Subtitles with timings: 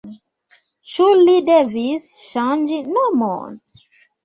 [0.93, 3.63] Ĉu li devis ŝanĝi nomon?